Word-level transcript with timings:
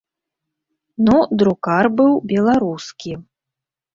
Ну, 1.07 1.17
друкар 1.41 1.85
быў 1.99 2.13
беларускі. 2.33 3.13